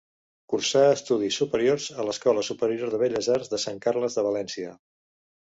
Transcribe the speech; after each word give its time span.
Cursà 0.53 0.79
estudis 0.93 1.37
superiors 1.41 1.85
a 2.03 2.07
l'Escola 2.09 2.45
Superior 2.49 2.95
de 2.95 3.03
Belles 3.05 3.29
Arts 3.37 3.55
de 3.55 3.63
Sant 3.67 3.81
Carles 3.87 4.19
de 4.21 4.25
València. 4.31 4.77